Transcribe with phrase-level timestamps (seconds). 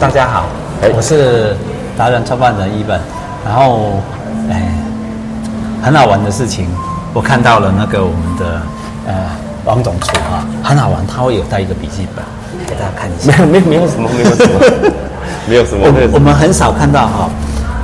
[0.00, 0.44] 大家好，
[0.94, 1.56] 我是
[1.96, 3.00] 达人创办人一本。
[3.44, 4.00] 然后，
[4.50, 4.70] 哎，
[5.82, 6.68] 很好玩的事情，
[7.14, 8.60] 我看到了那个我们的
[9.06, 9.14] 呃
[9.64, 12.24] 王总厨啊，很好玩，他会有带一个笔记本
[12.66, 13.44] 给大家看一下。
[13.44, 14.60] 没有没有没有什么没有什么
[15.48, 15.80] 没有什么。
[15.84, 17.30] 我我们很少看到哈，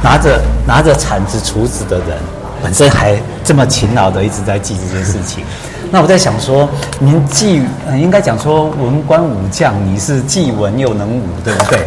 [0.02, 2.18] 拿着拿着铲子厨子的人，
[2.62, 5.44] 本身还这么勤劳的一直在记这件事情。
[5.90, 6.68] 那我在想说，
[6.98, 11.78] 您既呃应该讲说文官武将，你是既文又能武，对不对？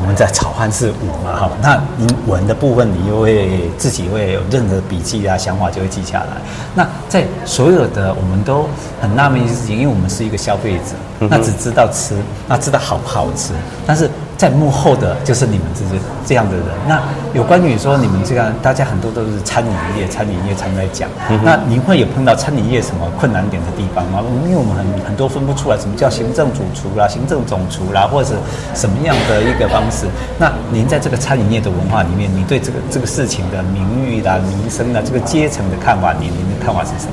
[0.00, 6.36] 我们在草汉是武嘛，哈，那您文的部分，你又会自己会有任何笔记啊、想法就会记下来。
[6.74, 8.68] 那在所有的我们都
[9.00, 12.14] 很纳闷的事情，因为我们是一个消费者，那只知道吃，
[12.46, 13.52] 那知道好不好吃，
[13.86, 14.10] 但是。
[14.38, 16.66] 在幕后的就是你们这些这样的人。
[16.86, 17.02] 那
[17.34, 21.10] 有关于说你们这样，大家很多都是餐饮业，餐饮业常在讲。
[21.28, 24.22] 嗯、那您会有碰到餐饮业什么困难点的地方吗？
[24.46, 28.34] 因为我们很很多分不出来什么叫行政主厨啦、行政总厨啦，或者是
[28.80, 30.06] 什么样的一个方式。
[30.38, 37.12] 那您在这个餐饮业的文化里面，你对这个这个事情的名誉啦、名声啦、这个阶层的看法，您您的看法是什么？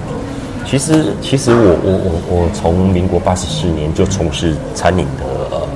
[0.67, 5.34] 其实，其实我我我我从民国八十四年就从事餐饮的呃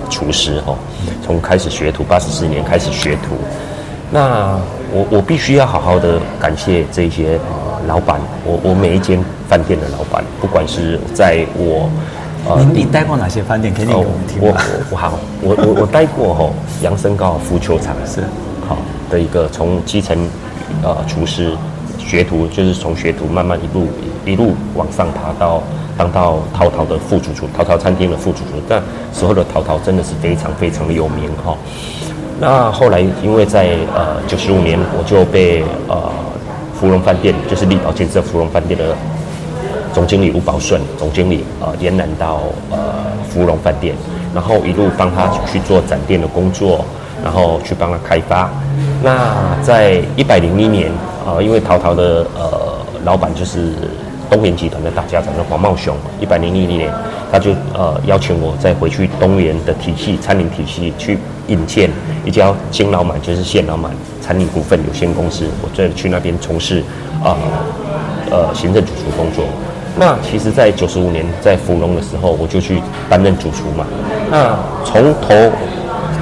[0.09, 0.75] 厨师哈。
[1.23, 3.35] 从开始学徒，八十四年开始学徒，
[4.11, 4.59] 那
[4.91, 11.87] 我我必须要好好的感谢这些呃老板，我我每一间饭店的老板，不管是在我，
[12.47, 13.71] 呃，你你待过哪些饭店？
[13.71, 14.57] 肯定给我们听吗？
[14.57, 18.21] 我我好，我我我待过吼杨森高尔夫球场是
[18.67, 18.77] 好
[19.11, 20.17] 的一个从基层
[20.81, 21.53] 呃厨师
[21.99, 23.87] 学徒，就是从学徒慢慢一路
[24.25, 25.61] 一路往上爬到。
[25.99, 28.81] 当到陶陶的副主厨，陶陶餐厅的副主厨，但
[29.13, 31.53] 时候的陶陶真的是非常非常的有名哈。
[32.39, 36.09] 那后来因为在呃九十五年，我就被呃
[36.73, 38.95] 芙蓉饭店，就是丽宝建设芙蓉饭店的
[39.93, 42.77] 总经理吴宝顺总经理呃延揽到呃
[43.29, 43.93] 芙蓉饭店，
[44.33, 46.85] 然后一路帮他去做展店的工作，
[47.21, 48.49] 然后去帮他开发。
[49.03, 50.89] 那在一百零一年
[51.25, 53.73] 啊、呃，因为陶陶的呃老板就是。
[54.29, 56.93] 东元集团的大家长的黄茂雄，一百零一年，
[57.31, 61.17] 他就呃邀请我再回去东元的体系餐饮体系去
[61.47, 61.89] 引荐
[62.23, 63.91] 一家金老满，就是谢老满
[64.21, 66.83] 餐饮股份有限公司，我再去那边从事
[67.23, 67.35] 啊
[68.29, 69.45] 呃，呃行政主厨工作。
[69.97, 73.85] 那其实，在九十五年在芙蓉的时候，我就去担任主厨嘛。
[74.29, 75.51] 那从头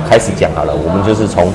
[0.10, 1.52] 开始讲好了，我们就是从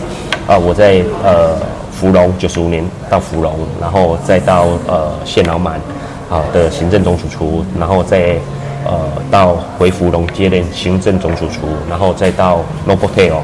[0.46, 1.56] 啊、我在呃
[1.91, 5.80] 芙蓉九十五年到芙蓉，然后再到呃谢老满。
[6.32, 8.38] 好的行政总主厨，然后再
[8.87, 8.98] 呃
[9.31, 13.34] 到回福隆接任行政总主厨，然后再到 Nobotel，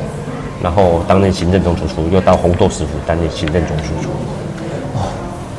[0.63, 4.09] 然后担任行政总主厨，又到红豆师傅担任行政总主厨。
[4.95, 5.05] 哦，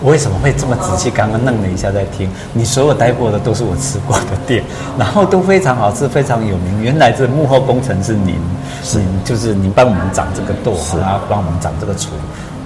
[0.02, 1.12] 我为什么会这么仔细？
[1.12, 4.64] 刚刚愣了一下在听，你所有待过的都是我吃过的店，
[4.98, 6.82] 然后都非常好吃，非常有名。
[6.82, 8.42] 原来这幕后工程是您，
[8.84, 12.10] 是您就是您帮我们掌这个舵，然后帮我们掌这个厨。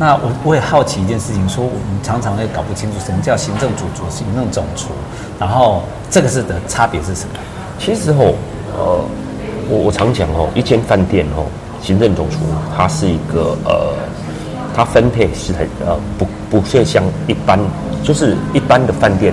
[0.03, 4.89] 那我我也好奇一件事情，说我们常常也搞不清楚什么叫行政主厨、行政总厨，
[5.39, 7.39] 然后这个是的差别是什么？
[7.79, 8.35] 其实哦，
[8.75, 8.99] 呃，
[9.69, 11.45] 我我常讲哦，一间饭店哦，
[11.81, 12.39] 行政总厨
[12.75, 13.93] 它是一个呃，
[14.75, 17.57] 它分配是很呃不不是像一般，
[18.03, 19.31] 就是一般的饭店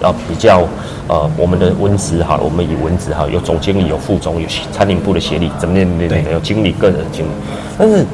[0.00, 0.62] 啊、呃、比较
[1.08, 7.30] 呃我们的文职哈，我们以文职哈，有总经理、有副总、有餐饮部的协理，怎么样的有经理、个人经理，
[7.76, 8.06] 但是。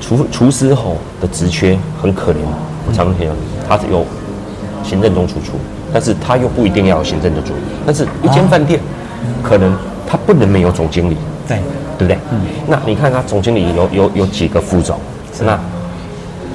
[0.00, 2.36] 厨厨师吼的职缺很可怜，
[2.86, 3.34] 我常常讲，
[3.68, 4.04] 他是有
[4.82, 5.52] 行政总主厨，
[5.92, 7.52] 但是他又不一定要有行政的主，
[7.84, 8.80] 但是一间饭店，
[9.42, 9.74] 可能
[10.06, 11.16] 他不能没有总经理，
[11.46, 11.58] 对。
[11.98, 12.16] 对不对？
[12.30, 12.38] 嗯，
[12.68, 14.96] 那你看他总经理有有有几个副总，
[15.40, 15.58] 那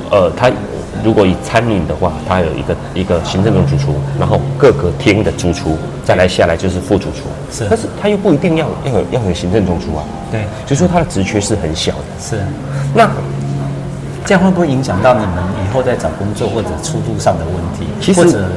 [0.09, 0.49] 呃，他
[1.03, 12.37] 如果以餐饮的话，他有一个一个行政总主厨，然后各个厅的主厨，再来下来就是副主厨，是，但是他又不一定要要有要有行政总厨啊，对，所以说他的职缺是很小的，是，
[12.93, 13.09] 那。
[14.25, 18.13] 这样会不会影响到你们以后在找工作或者出路上的问题？
[18.13, 18.47] 或者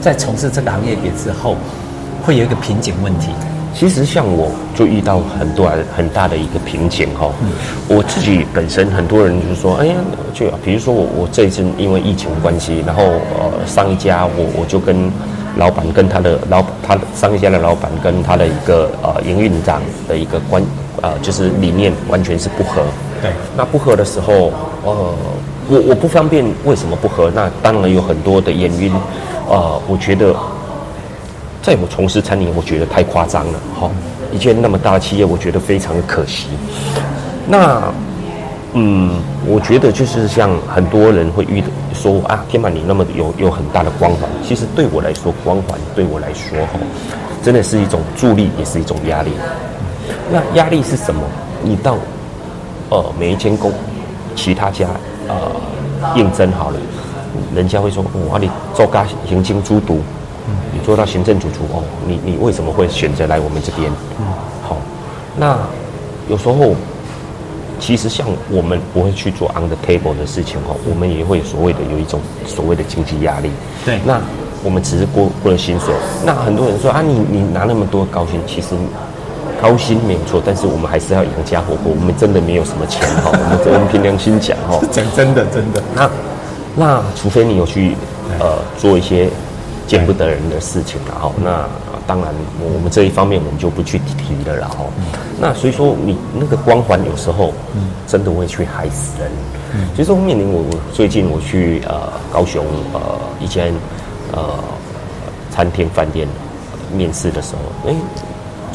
[0.00, 1.56] 在从事这个行业别之后，
[2.24, 3.30] 会有一个瓶颈问题。
[3.74, 7.32] 其实像我就遇到很多很大的一个瓶颈哈。
[7.42, 7.50] 嗯、
[7.88, 9.94] 我自己本身很多人就是说，哎呀，
[10.32, 15.10] 就比如说我我这一次因为疫情关系，然后呃上一家我我就跟
[15.56, 20.62] 老板跟他的老他上一家的老板跟他的一个呃营运长的一个关
[21.02, 22.84] 呃就是理念完全是不合。
[23.22, 24.52] 对，那不喝的时候。
[24.84, 25.14] 呃，
[25.68, 27.28] 我我不方便，为什么不喝？
[27.34, 28.92] 那当然有很多的原因。
[29.48, 30.32] 呃，我觉得，
[31.60, 33.58] 在我从事餐饮，我觉得太夸张了。
[33.80, 33.90] 哈、
[34.30, 36.46] 一间那么大的企业，我觉得非常的可惜。
[37.48, 37.82] 那，
[38.74, 41.60] 嗯，我觉得就是像很多人会遇
[41.92, 46.78] 说啊，天满你那么有有很大的光环，其实对我来说，光环对我来说，哈，
[47.42, 49.32] 真的是一种助力，也是一种压力。
[50.30, 51.22] 那压力是什么？
[51.60, 51.96] 你到。
[52.90, 53.72] 呃每一间公
[54.34, 54.88] 其他家
[55.28, 55.34] 呃
[56.14, 56.78] 应征好了，
[57.54, 60.00] 人家会说哇，你做个行政主督，
[60.72, 63.90] 你做到行政主厨哦，你你为什么会选择来我们这边？
[64.62, 64.76] 好，
[65.36, 65.58] 那
[66.28, 66.74] 有时候
[67.80, 73.50] 其实像我们不会去做 on the table 的事情哦，我们也会所谓的有一种所谓的经济压力。
[73.84, 74.20] 对，那
[74.64, 75.94] 我们只是过过了薪水。
[76.24, 78.68] 那很多人说啊，你你拿那么多高薪，其实
[79.66, 81.90] 高薪没有错，但是我们还是要养家活口。
[81.90, 85.82] 我们真的没有什么钱哈， 我们我们凭良心讲哈， 讲真的真的。
[85.94, 86.08] 那
[86.76, 87.96] 那除非你有去
[88.38, 89.28] 呃做一些
[89.88, 91.66] 见不得人的事情然后那。
[92.08, 92.32] 当然，
[92.62, 94.92] 我们这一方面我们就不去提了，然后，
[95.40, 97.52] 那所以说你那个光环有时候，
[98.06, 99.28] 真的会去害死人。
[99.96, 103.00] 所以说面临我我最近我去呃高雄呃
[103.40, 103.74] 一间
[104.30, 104.54] 呃
[105.50, 106.28] 餐厅饭店
[106.96, 107.94] 面试的时候，哎，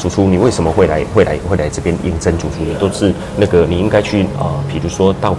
[0.02, 2.76] 主厨你为什么会来会来会来这边应征主厨的？
[2.80, 5.36] 都是那个你应该去啊，比如说到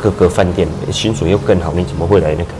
[0.00, 2.50] 各个饭店薪水又更好，你怎么会来那个？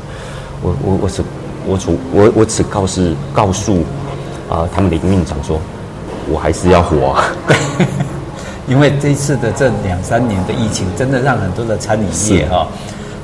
[0.62, 1.22] 我我我只
[1.64, 3.00] 我主我我只告诉
[3.32, 3.84] 告诉。
[4.46, 5.58] 啊、呃，他们的营运长说，
[6.28, 7.32] 我还是要活、啊，
[8.68, 12.68] 因为这一次的这两三年的疫情，真的让很多的餐饮业哈，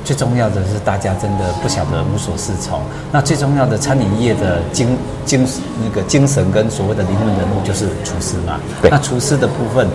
[0.03, 2.81] 最重要的是大家真的不晓得无所适从。
[3.11, 5.47] 那最重要的餐饮业的精精
[5.83, 8.59] 那个精神跟所谓的灵魂人物就是厨师嘛。
[8.81, 8.89] 对。
[8.89, 9.87] 那厨师的部分，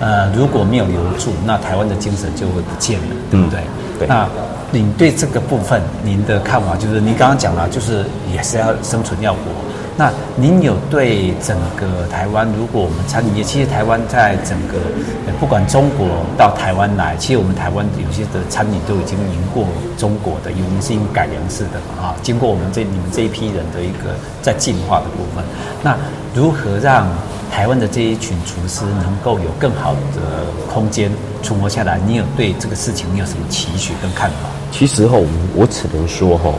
[0.00, 3.60] 呃，如果没有留住，那台湾的精神就会不见了，对不对？
[3.60, 4.08] 嗯、对。
[4.08, 4.28] 那
[4.70, 9.38] 您对这个部分您的看法，就是您刚刚讲了，就是也是要生存要活。
[9.96, 14.74] 那您有对整个台湾，如果我们餐饮业，其实台湾在整个，
[15.38, 19.64] 不管中国到台湾来，其实我们台湾有些的餐饮都已经赢过
[19.96, 25.44] 中国的，因为我们是改良式的嘛，哈，经过我们这你们这一批人的一个在进化的部分，
[25.80, 25.96] 那
[26.34, 27.06] 如何让
[27.52, 31.08] 台湾的这一群厨师能够有更好的空间
[31.40, 32.00] 存活下来？
[32.04, 34.48] 你有对这个事情你有什么期许跟看法？
[34.72, 35.16] 其实哈，
[35.54, 36.52] 我只能说哈。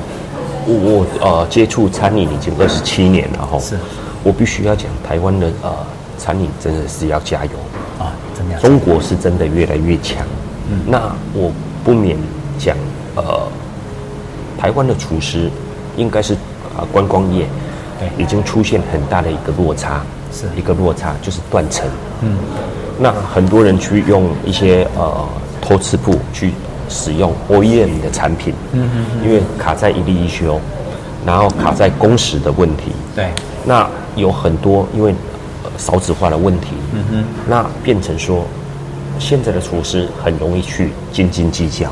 [0.67, 3.77] 我我呃接触餐饮已经二十七年了哈，是，
[4.23, 5.71] 我必须要讲台湾的呃
[6.17, 7.51] 餐饮真的是要加油。
[7.99, 10.25] 啊，怎么样，中国是真的越来越强，
[10.69, 11.51] 嗯，那我
[11.83, 12.17] 不免
[12.57, 12.75] 讲
[13.15, 13.47] 呃
[14.57, 15.49] 台湾的厨师
[15.95, 17.47] 应该是啊、呃、观光业
[17.99, 18.23] 对。
[18.23, 20.03] 已经出现很大的一个落差，
[20.33, 20.45] 是。
[20.57, 21.87] 一个落差就是断层，
[22.21, 22.37] 嗯，
[22.99, 25.25] 那很多人去用一些呃
[25.61, 26.51] 偷吃铺去。
[26.89, 30.59] 使用 OEM 的产品，嗯嗯，因为卡在一例一休，
[31.25, 33.29] 然后卡在工时的问题，对，
[33.65, 35.13] 那有很多因为
[35.77, 38.45] 少子化的问题，嗯哼，那变成说
[39.19, 41.89] 现在的厨师很容易去斤斤计较。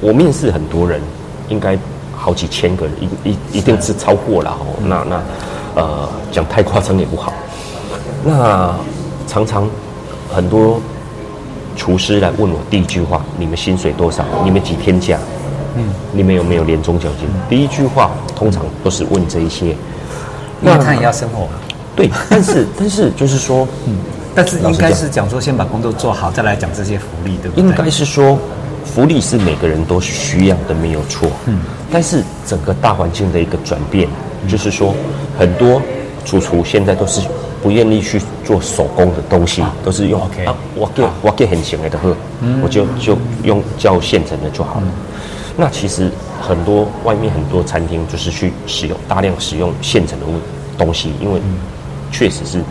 [0.00, 1.00] 我面试很多人，
[1.48, 1.78] 应该
[2.14, 4.66] 好几千个人，一一一定是超过了哦。
[4.82, 5.22] 那那
[5.80, 7.32] 呃讲太夸张也不好，
[8.24, 8.74] 那
[9.26, 9.68] 常常
[10.34, 10.80] 很多。
[11.76, 14.24] 厨师来问我第一句话：你们薪水多少？
[14.44, 15.18] 你们几天假？
[15.76, 17.28] 嗯，你们有没有年终奖金？
[17.28, 19.76] 嗯、第一句话通常都是问这一些。
[20.60, 21.46] 那他也要生活。
[21.94, 23.96] 对，但是 但是就是说，嗯，
[24.34, 27.62] 但是应该是讲说先把工作做好，再来讲这些福利，对不对？
[27.62, 28.38] 应该是说，
[28.84, 31.28] 福利是每个人都需要的，没有错。
[31.46, 31.60] 嗯，
[31.92, 34.08] 但是整个大环境的一个转变，
[34.42, 34.94] 嗯、就是说，
[35.38, 35.80] 很多
[36.24, 37.20] 主厨现在都是。
[37.62, 40.46] 不愿意去做手工的东西，都是用 OK，
[40.76, 42.16] 我给我给很咸的喝，
[42.62, 44.86] 我就就用叫现成的就好了。
[45.56, 50.34] 那其实很多外面很多餐厅就是去使用大量使用现成的物
[50.78, 51.40] 东西，因为
[52.12, 52.62] 确实是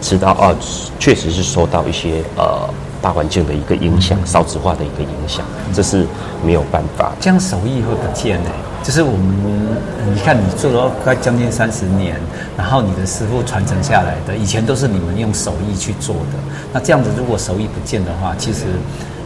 [0.00, 0.54] 吃到啊，
[0.98, 2.68] 确实是受到一些呃
[3.02, 6.06] 大环境的一个影响，少子化的一个影响，这是
[6.44, 7.12] 没有办法。
[7.20, 8.50] 这样手艺会不见呢？
[8.82, 9.76] 就是我们，
[10.14, 12.16] 你看你做了快将近三十年，
[12.56, 16.38] 然后你的师傅传承下来的，以前都是你们用手艺去做的。
[16.72, 18.64] 那这样子，如果手艺不见的话，其实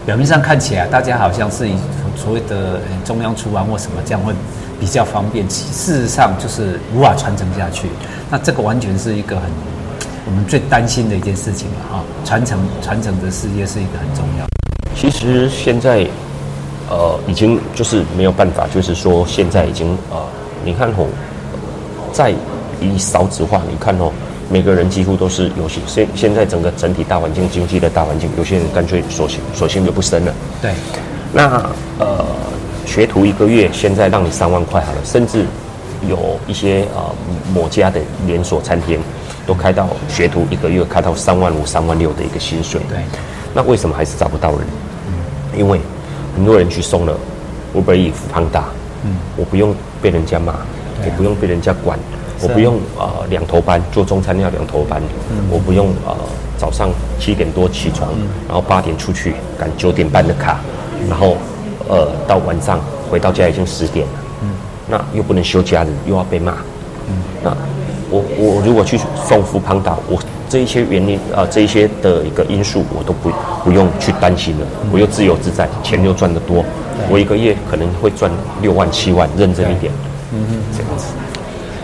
[0.05, 1.75] 表面上看起来大家好像是以
[2.17, 4.33] 所谓的中央厨房或什么这样会
[4.81, 7.89] 比较方便，事实上就是无法传承下去。
[8.31, 9.45] 那这个完全是一个很
[10.27, 12.05] 我们最担心的一件事情了哈。
[12.25, 14.47] 传承传承的事业是一个很重要。
[14.97, 16.09] 其实现在。
[16.93, 20.21] 呃，已经就是没有办法，就是说现在已经呃，
[20.63, 21.07] 你看吼，
[22.13, 22.35] 在
[22.83, 24.13] 以少子化，你看哦，
[24.51, 30.35] 每个人几乎都是有些现现在整个整体大环境经济的大环境，有些人干脆索性索性就不生了。
[30.61, 30.75] 对，
[31.33, 31.65] 那
[31.99, 32.23] 呃，
[32.85, 35.47] 学徒一个月现在让你三万块好了，甚至
[36.07, 37.03] 有一些呃
[37.55, 39.01] 某家的连锁餐厅
[39.47, 42.83] 都开到学徒一个月开到三万五、三万六的一个薪水。
[42.87, 42.99] 对，
[43.55, 44.61] 那为什么还是找不到人？
[45.09, 45.81] 嗯，因为。
[46.35, 47.17] 很多人去送了
[47.75, 48.65] ，Uber Eats 胖大，
[49.05, 50.67] 嗯，我不用被人家骂，啊、
[51.05, 51.99] 我不用被人家管，
[52.41, 56.17] 我不用呃两头班做中餐要两头班，嗯、我不用呃
[56.57, 60.61] 早上七点多起床，嗯、然后八点出去赶九点半的卡，
[61.01, 61.37] 嗯、然后
[61.89, 64.13] 呃到晚上回到家已经十点了，
[64.43, 64.51] 嗯，
[64.89, 66.53] 那又不能休假日，又要被骂，
[67.09, 67.57] 嗯，那
[68.11, 70.19] 我我如果去送 foodpanda，我
[70.53, 73.33] 这一些原因啊、呃，这一些的一个因素我都不
[73.65, 76.63] 不用去担心了，嗯、我又自由自在，钱又赚得多，
[77.09, 78.31] 我一个月可能会赚
[78.61, 79.91] 六万七万，认真一点。
[80.31, 81.07] 嗯哼，这样子。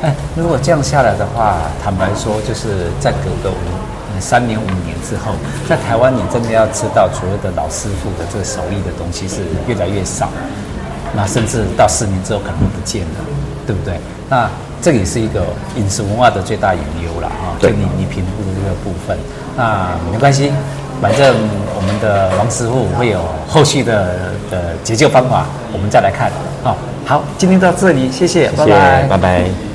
[0.02, 5.32] 哎，如果这样下来的话，坦白说，就是在隔个五、三年、五年之后，
[5.66, 10.28] 在台湾你真的要吃到所谓的老师傅的这个手艺的东西是越来越少，
[11.16, 13.24] 那甚至到四年之后可能不见了，
[13.66, 13.98] 对不对？
[14.28, 14.44] 那
[14.80, 17.56] 这也是一个饮食文化的最大隐忧了啊。
[17.60, 19.16] 就，你你评估的这个部分，
[19.56, 20.52] 那没关系，
[21.00, 21.34] 反正
[21.76, 24.14] 我们的王师傅会有后续的
[24.50, 26.30] 的解救方法，我们再来看
[26.64, 26.76] 啊。
[27.04, 29.67] 好，今天到这里，谢谢，谢谢拜拜，拜拜。